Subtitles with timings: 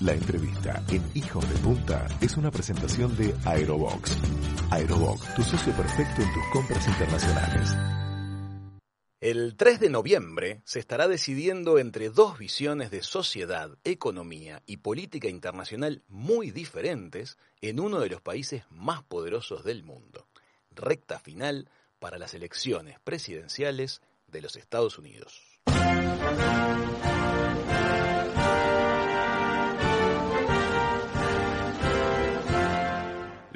[0.00, 4.16] La entrevista en Hijos de Punta es una presentación de Aerobox.
[4.70, 7.76] Aerobox, tu socio perfecto en tus compras internacionales.
[9.20, 15.28] El 3 de noviembre se estará decidiendo entre dos visiones de sociedad, economía y política
[15.28, 20.26] internacional muy diferentes en uno de los países más poderosos del mundo.
[20.70, 25.42] Recta final para las elecciones presidenciales de los Estados Unidos.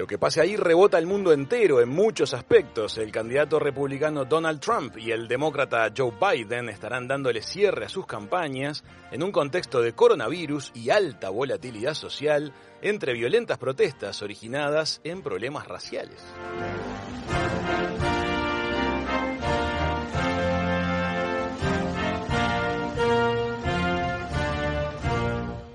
[0.04, 2.98] Lo que pase ahí rebota el mundo entero en muchos aspectos.
[2.98, 8.04] El candidato republicano Donald Trump y el demócrata Joe Biden estarán dándole cierre a sus
[8.04, 15.22] campañas en un contexto de coronavirus y alta volatilidad social entre violentas protestas originadas en
[15.22, 16.22] problemas raciales.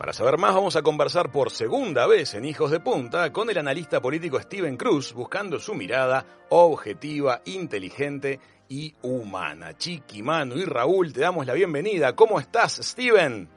[0.10, 3.60] Para saber más vamos a conversar por segunda vez en Hijos de Punta con el
[3.60, 9.78] analista político Steven Cruz, buscando su mirada objetiva, inteligente y humana.
[9.78, 12.16] Chiqui, Manu y Raúl, te damos la bienvenida.
[12.16, 13.48] ¿Cómo estás, Steven?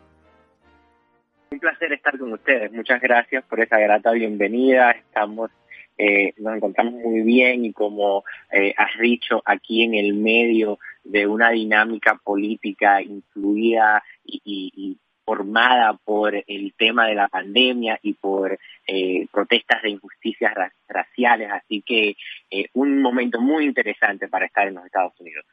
[1.53, 2.71] Un placer estar con ustedes.
[2.71, 4.91] Muchas gracias por esa grata bienvenida.
[4.91, 5.51] Estamos,
[5.97, 11.27] eh, nos encontramos muy bien y como eh, has dicho, aquí en el medio de
[11.27, 19.27] una dinámica política influida y, formada por el tema de la pandemia y por eh,
[19.31, 22.17] protestas de injusticias ra raciales, así que
[22.51, 25.45] eh, un momento muy interesante para estar en los Estados Unidos.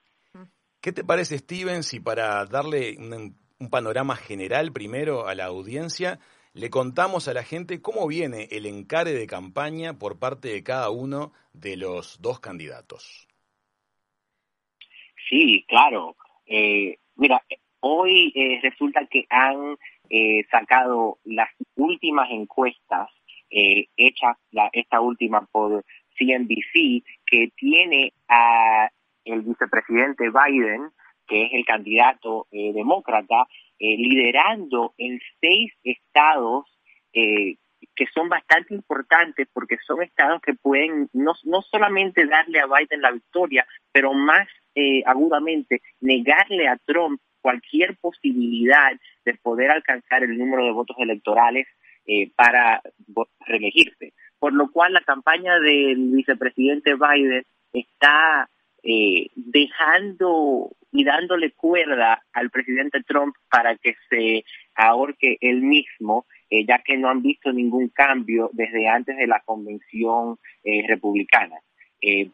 [0.82, 6.20] ¿Qué te parece, Steven, si para darle un, un panorama general primero a la audiencia,
[6.54, 10.90] le contamos a la gente cómo viene el encare de campaña por parte de cada
[10.90, 13.28] uno de los dos candidatos?
[15.30, 16.16] Sí, claro.
[16.46, 17.44] Eh, mira,
[17.82, 19.78] Hoy eh, resulta que han
[20.10, 23.10] eh, sacado las últimas encuestas
[23.50, 25.84] eh, hechas, la, esta última por
[26.18, 28.90] CNBC, que tiene a
[29.26, 30.90] el vicepresidente Biden,
[31.28, 33.48] que es el candidato eh, demócrata,
[33.80, 36.66] eh, liderando en seis estados
[37.96, 43.02] que son bastante importantes porque son estados que pueden no, no solamente darle a Biden
[43.02, 48.92] la victoria, pero más eh, agudamente negarle a Trump cualquier posibilidad
[49.26, 51.68] de poder alcanzar el número de votos electorales
[52.12, 52.82] eh, para
[53.42, 54.14] reelegirse.
[54.40, 58.50] Por lo cual la campaña del vicepresidente Biden está
[58.82, 66.66] eh, dejando y dándole cuerda al presidente Trump para que se ahorque él mismo, eh,
[66.66, 70.38] ya que no han visto ningún cambio desde antes de la convención
[70.88, 71.58] republicana.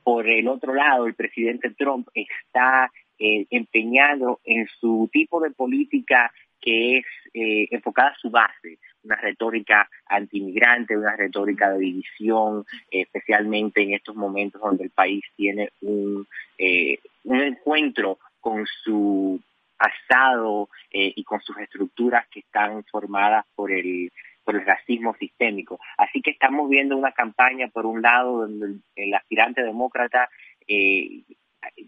[0.04, 6.32] Por el otro lado, el presidente Trump está eh, empeñado en su tipo de política
[6.62, 13.84] que es eh, enfocada a su base, una retórica antimigrante, una retórica de división, especialmente
[13.84, 16.28] en estos momentos donde el país tiene un,
[16.58, 19.40] eh, un encuentro con su
[19.78, 24.10] pasado y con sus estructuras que están formadas por el
[24.46, 25.80] por el racismo sistémico.
[25.98, 30.30] Así que estamos viendo una campaña, por un lado, donde el, el aspirante demócrata
[30.68, 31.24] eh,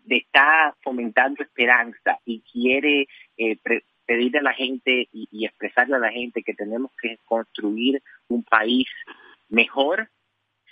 [0.07, 3.07] está fomentando esperanza y quiere
[3.37, 3.57] eh,
[4.05, 8.87] pedirle a la gente y, expresarle a la gente que tenemos que construir un país
[9.49, 10.09] mejor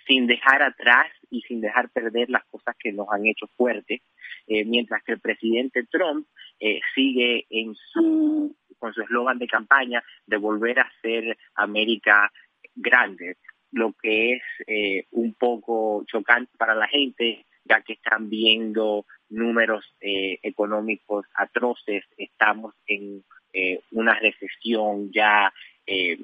[0.08, 4.02] sin dejar atrás y sin dejar perder las cosas que nos han hecho fuertes,
[4.48, 6.28] eh, mientras que el presidente Trump
[6.60, 12.32] eh, sigue en su con su eslogan de campaña de volver a ser América
[12.76, 13.38] grande,
[13.72, 19.86] lo que es eh, un poco chocante para la gente ya que están viendo números
[20.00, 25.52] eh, económicos atroces, estamos en eh, una recesión ya
[25.86, 26.18] eh,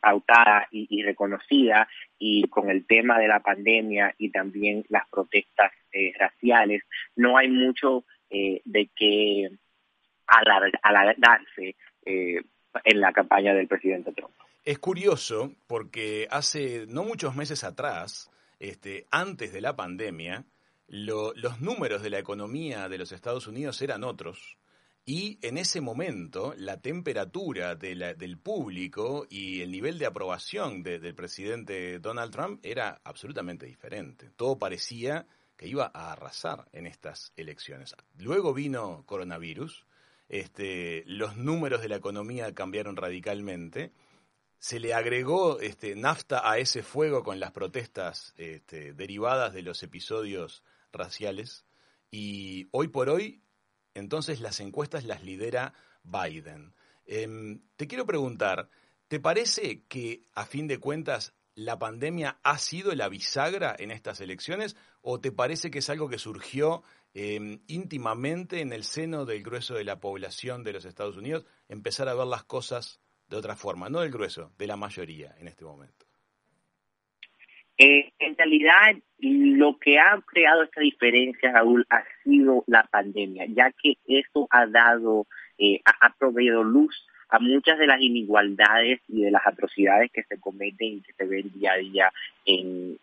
[0.00, 1.88] pautada y, y, reconocida
[2.18, 6.82] y con el tema de la pandemia y también las protestas eh, raciales,
[7.16, 9.48] no hay mucho eh, de que
[10.82, 12.40] alargarse eh,
[12.84, 14.34] en la campaña del presidente Trump.
[14.64, 18.30] Es curioso porque hace no muchos meses atrás,
[18.68, 20.46] este, antes de la pandemia,
[20.86, 24.58] lo, los números de la economía de los Estados Unidos eran otros.
[25.06, 31.14] Y en ese momento la temperatura del público y el nivel de aprobación de, del
[31.14, 34.30] presidente Donald Trump era absolutamente diferente.
[34.34, 35.26] Todo parecía
[35.58, 37.94] que iba a arrasar en estas elecciones.
[38.18, 39.84] Luego vino coronavirus,
[40.30, 43.92] este, los números de la economía cambiaron radicalmente
[44.58, 49.82] se le agregó este, nafta a ese fuego con las protestas este, derivadas de los
[49.82, 50.62] episodios
[50.92, 51.64] raciales
[52.10, 53.42] y hoy por hoy
[53.94, 56.74] entonces las encuestas las lidera Biden.
[57.06, 58.68] Eh, te quiero preguntar,
[59.08, 64.20] ¿Te parece que, a fin de cuentas, la pandemia ha sido la bisagra en estas
[64.20, 69.42] elecciones o te parece que es algo que surgió em, íntimamente en el seno del
[69.42, 72.98] grueso de la población de los Estados Unidos, empezar a ver las cosas
[73.34, 76.06] de otra forma, no del grueso, de la mayoría en este momento?
[77.76, 83.72] Eh, en realidad, lo que ha creado esta diferencia, Raúl, ha sido la pandemia, ya
[83.72, 85.26] que eso ha dado,
[85.58, 86.94] eh, ha, proveído luz
[87.28, 91.24] a muchas de las inigualdades y de las atrocidades que se cometen y que se
[91.24, 92.12] ven día a día
[92.46, 92.96] en,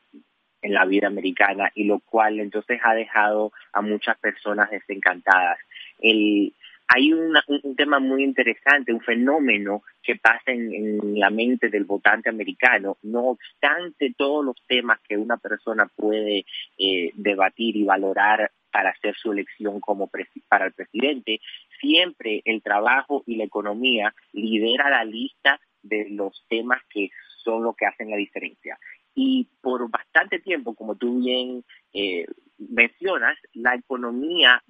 [0.62, 5.60] en la vida americana y lo cual entonces ha dejado a muchas personas desencantadas.
[6.00, 6.54] El,
[6.94, 7.34] hay un,
[7.78, 12.98] tema muy interesante, un fenómeno que pasa en, la mente del votante americano.
[13.04, 16.46] No obstante todos los temas que una persona puede
[16.78, 20.10] eh, debatir y valorar para hacer su elección como
[20.50, 21.40] para el presidente,
[21.80, 27.10] siempre el trabajo y la economía lidera la lista de los temas que
[27.44, 28.78] son lo que hacen la diferencia.
[29.16, 31.64] Y por bastante tiempo, como tú bien
[31.94, 32.26] eh,
[32.58, 34.62] mencionas, la economía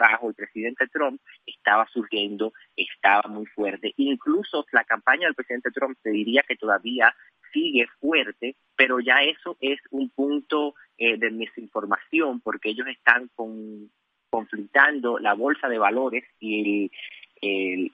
[0.00, 3.92] bajo el presidente Trump estaba surgiendo, estaba muy fuerte.
[3.98, 7.14] Incluso la campaña del presidente Trump te diría que todavía
[7.52, 13.90] sigue fuerte, pero ya eso es un punto eh, de desinformación porque ellos están con,
[14.30, 16.90] conflictando la bolsa de valores y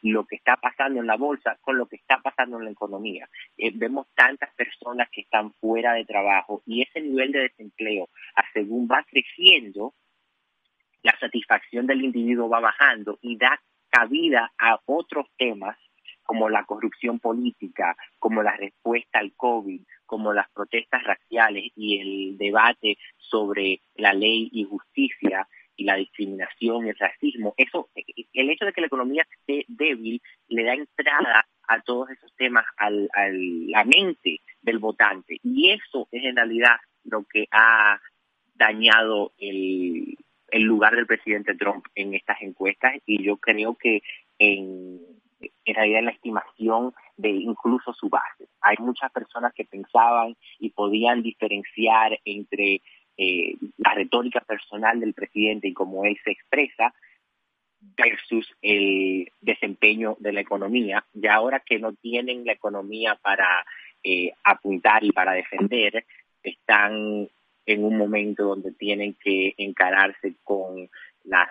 [0.03, 3.29] lo que está pasando en la bolsa con lo que está pasando en la economía.
[3.57, 8.09] Eh, vemos tantas personas que están fuera de trabajo y ese nivel de desempleo,
[8.53, 9.95] según va creciendo,
[11.07, 13.61] la satisfacción del individuo va bajando y da
[13.91, 15.77] cabida a otros temas
[16.25, 22.37] como la corrupción política, como la respuesta al COVID, como las protestas raciales y el
[22.37, 27.55] debate sobre la ley y justicia y la discriminación y el racismo.
[27.57, 32.35] Eso, el hecho de que la economía esté débil le da entrada a todos esos
[32.35, 38.01] temas a la mente del votante y eso es en realidad lo que ha
[38.57, 40.17] dañado el,
[40.49, 44.03] el lugar del presidente Trump en estas encuestas y yo creo que
[44.39, 45.01] en,
[45.65, 48.49] en realidad en la estimación de incluso su base.
[48.61, 52.83] Hay muchas personas que pensaban y podían diferenciar entre
[53.17, 56.95] eh, la retórica personal del presidente y cómo él se expresa
[57.97, 61.05] versus el desempeño de la economía.
[61.15, 63.65] Y ahora que no tienen la economía para
[64.03, 66.05] eh, apuntar y para defender,
[66.43, 67.29] están
[67.67, 70.89] en un momento donde tienen que encararse con
[71.25, 71.49] las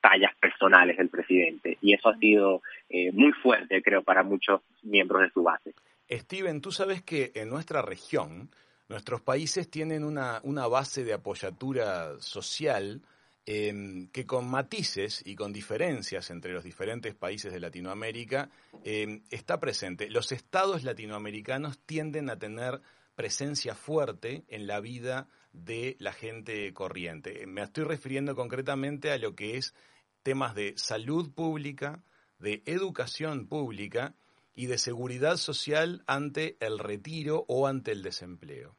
[0.00, 1.78] tallas personales del presidente.
[1.80, 5.74] Y eso ha sido eh, muy fuerte, creo, para muchos miembros de su base.
[6.10, 8.50] Steven, tú sabes que en nuestra región,
[8.88, 13.00] nuestros países tienen una, una base de apoyatura social
[13.46, 18.50] em, que con matices y con diferencias entre los diferentes países de Latinoamérica
[18.84, 20.10] em, está presente.
[20.10, 22.80] Los estados latinoamericanos tienden a tener
[23.14, 27.46] presencia fuerte en la vida de la gente corriente.
[27.46, 29.74] Me estoy refiriendo concretamente a lo que es
[30.22, 32.02] temas de salud pública,
[32.38, 34.14] de educación pública
[34.54, 38.76] y de seguridad social ante el retiro o ante el desempleo.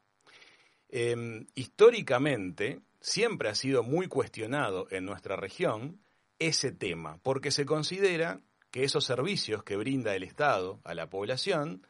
[0.90, 6.00] Em, históricamente, siempre ha sido muy cuestionado en nuestra región
[6.40, 8.42] ese tema, porque se considera
[8.72, 11.86] que esos servicios que brinda el Estado a la población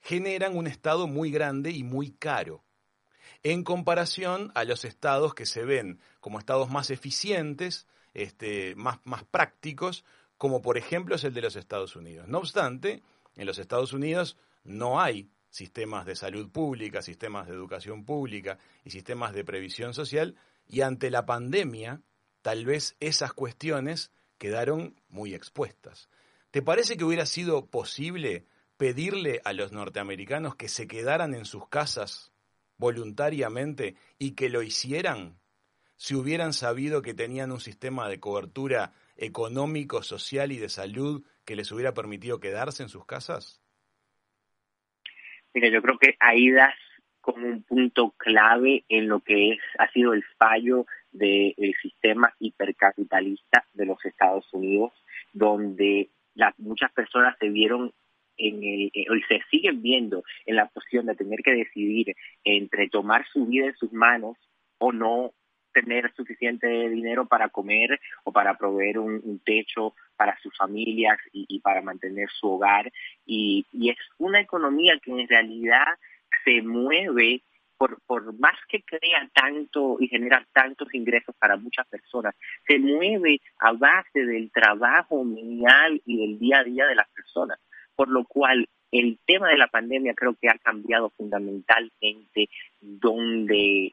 [0.00, 2.64] generan un Estado muy grande y muy caro
[3.42, 9.24] en comparación a los estados que se ven como estados más eficientes, este, más, más
[9.24, 10.04] prácticos,
[10.36, 12.28] como por ejemplo es el de los Estados Unidos.
[12.28, 13.02] No obstante,
[13.36, 18.90] en los Estados Unidos no hay sistemas de salud pública, sistemas de educación pública y
[18.90, 22.02] sistemas de previsión social, y ante la pandemia,
[22.42, 26.08] tal vez esas cuestiones quedaron muy expuestas.
[26.50, 31.68] ¿Te parece que hubiera sido posible pedirle a los norteamericanos que se quedaran en sus
[31.68, 32.32] casas
[32.78, 35.38] voluntariamente y que lo hicieran
[35.96, 41.56] si hubieran sabido que tenían un sistema de cobertura económico, social y de salud que
[41.56, 43.60] les hubiera permitido quedarse en sus casas?
[45.52, 46.74] Mira, yo creo que ahí das
[47.20, 53.66] como un punto clave en lo que es ha sido el fallo del sistema hipercapitalista
[53.72, 54.92] de los Estados Unidos,
[55.32, 56.10] donde
[56.58, 57.92] muchas personas se vieron
[58.38, 58.90] en el,
[59.28, 62.14] se siguen viendo en la posición de tener que decidir
[62.44, 64.36] entre tomar su vida en sus manos
[64.78, 65.32] o no
[65.72, 71.82] tener suficiente dinero para comer o para proveer un, techo para sus familias y, para
[71.82, 72.90] mantener su hogar.
[73.26, 75.86] Y, y, es una economía que en realidad
[76.44, 77.42] se mueve
[77.76, 82.34] por, por más que crea tanto y genera tantos ingresos para muchas personas,
[82.66, 87.58] se mueve a base del trabajo menial y del día a día de las personas
[87.98, 92.48] por lo cual el tema de la pandemia creo que ha cambiado fundamentalmente
[92.80, 93.92] donde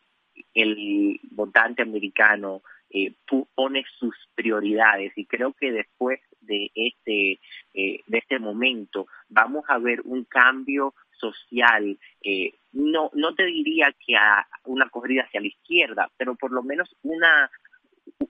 [0.54, 3.16] el votante americano eh,
[3.56, 5.12] pone sus prioridades.
[5.16, 7.40] Y creo que después de este
[7.74, 13.92] eh, de este momento vamos a ver un cambio social eh, no no te diría
[14.06, 17.50] que a una corrida hacia la izquierda pero por lo menos una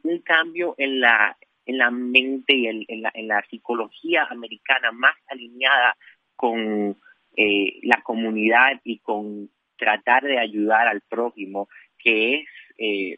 [0.03, 5.15] un cambio en la en la mente y en, la, en la psicología americana más
[5.27, 5.95] alineada
[6.36, 6.98] con
[7.36, 11.67] eh, la comunidad y con tratar de ayudar al prójimo,
[11.98, 13.17] que es eh,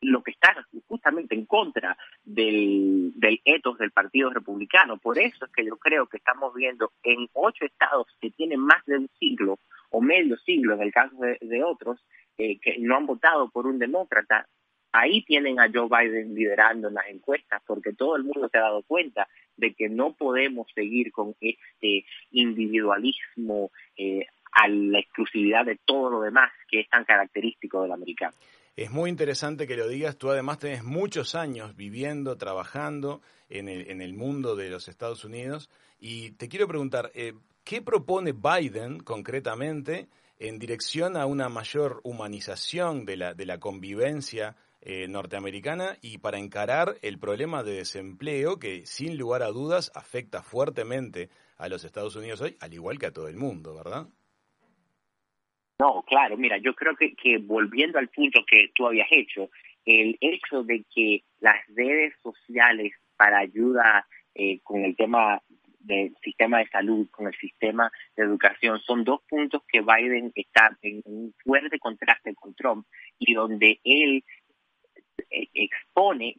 [0.00, 4.98] lo que está justamente en contra del, del etos del Partido Republicano.
[4.98, 8.84] Por eso es que yo creo que estamos viendo en ocho estados que tienen más
[8.86, 9.58] de un siglo
[9.90, 12.04] o medio siglo, en el caso de, otros,
[12.38, 14.46] eh, que no han votado por un demócrata,
[14.92, 18.62] ahí tienen a Joe Biden liderando en las encuestas, porque todo el mundo se ha
[18.62, 25.78] dado cuenta de que no podemos seguir con este individualismo eh, a la exclusividad de
[25.84, 28.34] todo lo demás que es tan característico del americano.
[28.76, 30.16] Es muy interesante que lo digas.
[30.16, 35.24] Tú además tenés muchos años viviendo, trabajando en el, en el mundo de los Estados
[35.24, 35.68] Unidos.
[35.98, 43.04] Y te quiero preguntar, eh, ¿qué propone Biden concretamente en dirección a una mayor humanización
[43.04, 48.86] de la, de la convivencia eh, norteamericana y para encarar el problema de desempleo que
[48.86, 53.12] sin lugar a dudas afecta fuertemente a los Estados Unidos hoy, al igual que a
[53.12, 54.06] todo el mundo, ¿verdad?
[55.78, 59.50] No, claro, mira, yo creo que, que volviendo al punto que tú habías hecho,
[59.84, 65.42] el hecho de que las redes sociales para ayuda eh, con el tema
[65.78, 70.76] del sistema de salud, con el sistema de educación, son dos puntos que Biden está
[70.82, 72.86] en un fuerte contraste con Trump
[73.18, 74.24] y donde él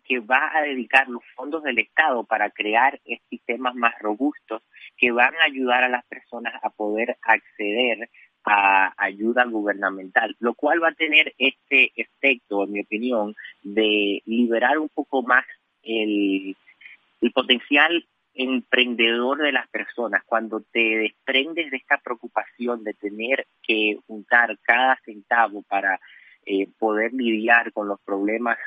[0.04, 3.00] que va a dedicar los fondos del Estado para crear
[3.30, 4.62] sistemas más robustos
[4.98, 8.10] que van a ayudar a las personas a poder acceder
[8.44, 14.80] a ayuda gubernamental, lo cual va a tener este efecto, en mi opinión, de liberar
[14.80, 15.46] un poco más
[15.84, 16.56] el,
[17.22, 23.98] el potencial emprendedor de las personas, cuando te desprendes de esta preocupación de tener que
[24.08, 26.00] juntar cada centavo para
[26.46, 28.58] eh, poder lidiar con los problemas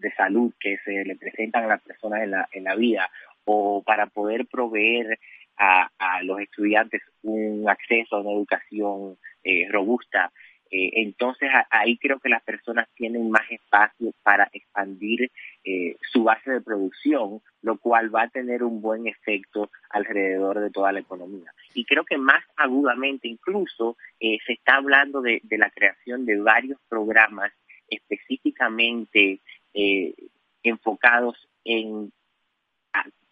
[0.00, 3.10] de salud que se le presentan a las personas en la, en la vida
[3.44, 5.18] o para poder proveer
[5.56, 10.32] a, a los estudiantes un acceso a una educación eh, robusta.
[10.70, 15.30] Eh, entonces ahí creo que las personas tienen más espacio para expandir
[15.64, 20.70] eh, su base de producción, lo cual va a tener un buen efecto alrededor de
[20.70, 21.52] toda la economía.
[21.74, 26.78] Y creo que más agudamente incluso se está hablando de, de la creación de varios
[26.88, 27.52] programas
[27.88, 29.40] específicamente
[29.74, 30.14] eh,
[30.62, 32.12] enfocados en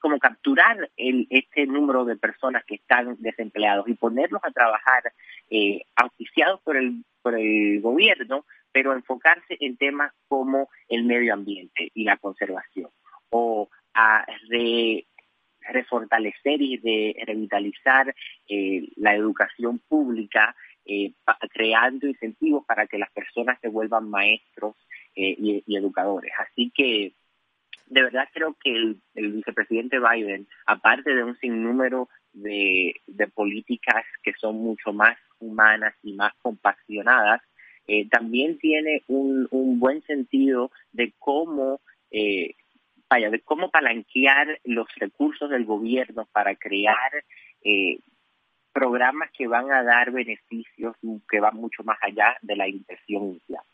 [0.00, 5.12] como capturar el, este número de personas que están desempleados y ponerlos a trabajar
[5.50, 11.90] eh, auspiciados por el, por el gobierno, pero enfocarse en temas como el medio ambiente
[11.94, 12.90] y la conservación,
[13.30, 14.24] o a
[15.62, 16.76] refortalecer y
[17.24, 18.14] revitalizar
[18.48, 20.54] eh, la educación pública,
[21.52, 24.76] creando incentivos para que las personas se vuelvan maestros
[25.20, 25.34] eh,
[25.66, 26.30] y, educadores.
[26.38, 27.12] Así que
[27.86, 32.94] de verdad creo que el, vicepresidente Biden, aparte de un sinnúmero de,
[33.34, 37.42] políticas que son mucho más humanas y más compasionadas,
[37.88, 39.48] eh, también tiene un,
[39.80, 41.80] buen sentido de cómo
[42.12, 42.54] eh,
[43.10, 47.24] vaya, de cómo palanquear los recursos del gobierno para crear
[48.72, 50.94] programas que van a dar beneficios
[51.28, 53.64] que van mucho más allá de la inversión inicial.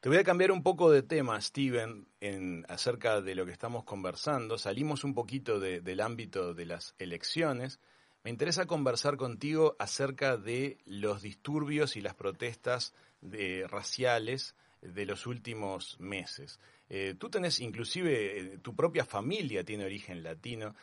[0.00, 3.82] Te voy a cambiar un poco de tema, Steven, en, acerca de lo que estamos
[3.82, 4.56] conversando.
[4.56, 7.80] Salimos un poquito del ámbito de las elecciones.
[8.22, 12.94] Me interesa conversar contigo acerca de los disturbios y las protestas
[13.66, 16.60] raciales de los últimos meses.
[16.88, 20.76] Eh, tú tenés, inclusive, eh, tu propia familia tiene origen latino.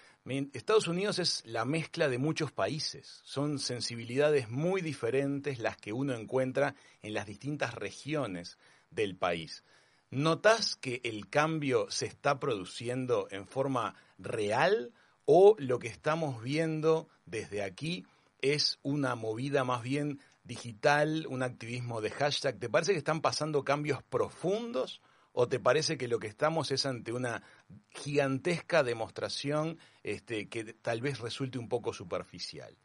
[0.51, 3.21] Estados Unidos es la mezcla de muchos países.
[3.23, 8.57] Son sensibilidades muy diferentes las que uno encuentra en las distintas regiones
[8.95, 9.63] del país.
[10.09, 14.93] ¿Notas que el cambio se está produciendo en forma real
[15.25, 18.05] o lo que estamos viendo desde aquí
[18.41, 22.59] es una movida más bien digital, un activismo de hashtag?
[22.59, 25.01] ¿Te parece que están pasando cambios profundos
[25.33, 27.43] o te parece que lo que estamos es ante una
[27.89, 32.77] gigantesca demostración este, que tal vez resulte un poco superficial?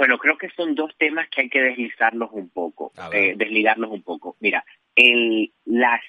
[0.00, 4.00] Bueno, creo que son dos temas que hay que deslizarlos un poco, eh, desligarlos un
[4.00, 4.34] poco.
[4.40, 4.64] Mira,
[4.96, 6.00] el, las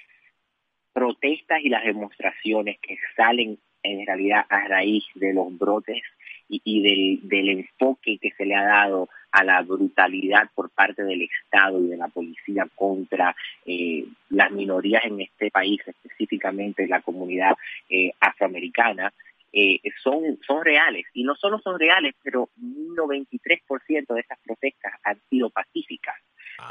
[0.93, 6.01] protestas y las demostraciones que salen en realidad a raíz de los brotes
[6.47, 11.23] y, del, del enfoque que se le ha dado a la brutalidad por parte del
[11.23, 17.57] Estado y de la policía contra eh, las minorías en este país, específicamente la comunidad
[17.89, 19.11] eh, afroamericana,
[19.53, 21.05] eh, son, son reales.
[21.13, 26.15] Y no solo son reales, pero un 93% de esas protestas han sido pacíficas.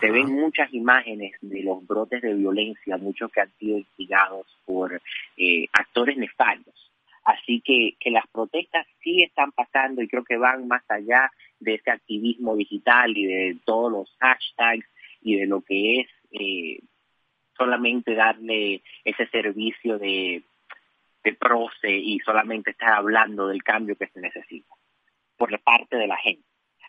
[0.00, 5.00] Se ven muchas imágenes de los brotes de violencia, muchos que han sido instigados por
[5.36, 6.90] eh, actores nefastos.
[7.24, 11.74] Así que, que las protestas sí están pasando y creo que van más allá de
[11.74, 14.86] ese activismo digital y de todos los hashtags
[15.22, 16.80] y de lo que es eh,
[17.56, 20.42] solamente darle ese servicio de,
[21.22, 24.74] de proce y solamente estar hablando del cambio que se necesita
[25.36, 26.44] por parte de la gente.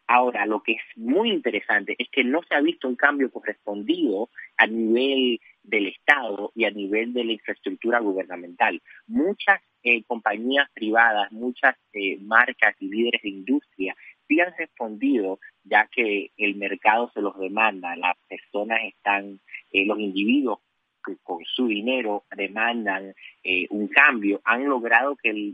[0.08, 4.30] Ahora, lo que es muy interesante es que no se ha visto un cambio correspondido
[4.58, 8.82] a nivel del Estado y a nivel de la infraestructura gubernamental.
[9.08, 13.96] Muchas eh, compañías privadas, muchas eh, marcas y líderes de industria
[14.28, 19.40] sí han respondido ya que el mercado se los demanda, las personas están,
[19.72, 20.60] eh, los individuos
[21.06, 23.14] que con su dinero demandan
[23.70, 25.54] un cambio, han logrado que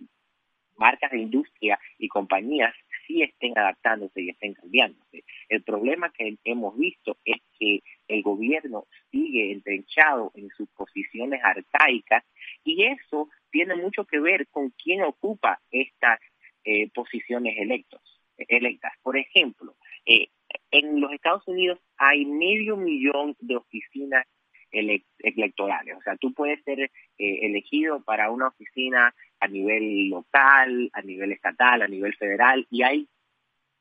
[0.77, 2.73] marcas de industria y compañías
[3.05, 5.23] sí estén adaptándose y estén cambiándose.
[5.49, 12.23] El problema que hemos visto es que el gobierno sigue entrenchado en sus posiciones arcaicas
[12.63, 16.19] y eso tiene mucho que ver con quién ocupa estas
[16.63, 18.01] eh, posiciones electos,
[18.37, 18.93] electas.
[19.01, 19.75] Por ejemplo,
[20.05, 20.27] eh,
[20.71, 24.25] en los Estados Unidos hay medio millón de oficinas
[24.71, 25.95] electorales.
[25.97, 31.31] O sea, tú puedes ser eh, elegido para una oficina a nivel local, a nivel
[31.31, 33.07] estatal, a nivel federal, y hay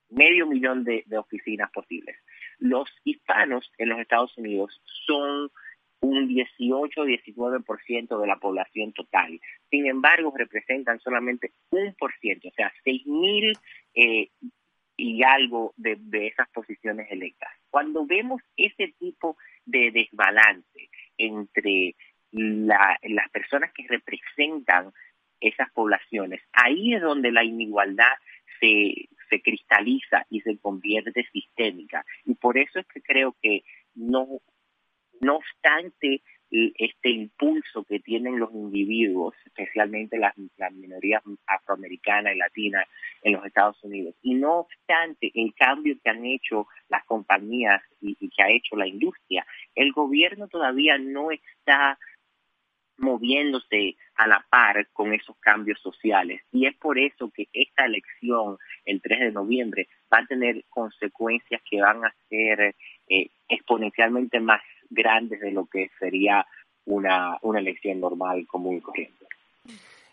[0.09, 2.17] medio millón de, oficinas posibles.
[2.59, 5.51] Los hispanos en los Estados Unidos son
[6.01, 9.41] un 18-19% de la población total.
[9.71, 13.59] Sin embargo, representan solamente un por ciento, o sea, 6.000
[13.95, 14.31] eh,
[14.97, 17.51] y algo de, esas posiciones electas.
[17.71, 21.95] Cuando vemos ese tipo de desbalance entre
[22.33, 24.93] las personas que representan
[25.41, 28.13] esas poblaciones, ahí es donde la inigualdad
[28.61, 32.05] se, se cristaliza y se convierte sistémica.
[32.25, 33.63] Y por eso es que creo que
[33.95, 34.27] no,
[35.21, 40.35] no obstante este impulso que tienen los individuos, especialmente las,
[40.73, 42.87] minorías afroamericanas y latinas
[43.23, 44.15] en los Estados Unidos.
[44.23, 48.87] Y no obstante el cambio que han hecho las compañías y, que ha hecho la
[48.87, 51.99] industria, el gobierno todavía no está
[52.99, 56.41] moviéndose a la par con esos cambios sociales.
[56.53, 58.57] Y es por eso que esta elección,
[58.87, 62.75] el 3 de noviembre, va a tener consecuencias que van a ser
[63.09, 66.47] eh, exponencialmente más grandes de lo que sería
[66.85, 69.27] una, una elección normal, común y corriente.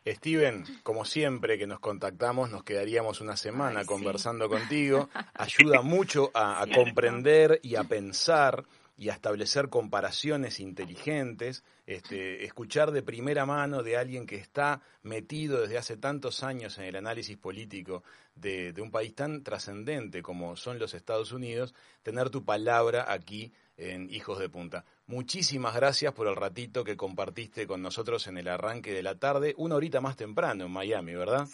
[0.06, 5.10] Steven, como siempre que nos contactamos, nos quedaríamos una semana conversando contigo.
[5.34, 13.02] Ayuda mucho a comprender y a pensar y a establecer comparaciones inteligentes, este, escuchar de
[13.02, 18.04] primera mano de alguien que está metido desde hace tantos años en el análisis político
[18.36, 23.52] de, de un país tan trascendente como son los Estados Unidos, tener tu palabra aquí
[23.78, 24.86] en Hijos de Punta.
[25.08, 29.54] Muchísimas gracias por el ratito que compartiste con nosotros en el arranque de la tarde,
[29.58, 31.48] una horita más temprano en Miami, ¿verdad?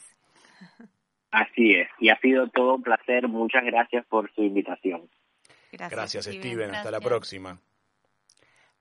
[1.32, 3.28] Así es, y ha sido todo un placer.
[3.28, 5.10] Muchas gracias por su invitación.
[5.72, 6.74] Gracias, Steven.
[6.74, 7.60] Hasta la próxima.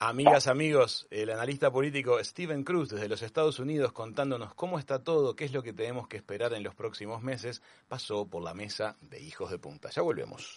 [0.00, 5.34] Amigas, amigos, el analista político Steven Cruz desde los Estados Unidos contándonos cómo está todo,
[5.34, 8.94] qué es lo que tenemos que esperar en los próximos meses, pasó por la mesa
[9.00, 9.90] de Hijos de Punta.
[9.90, 10.56] Ya volvemos.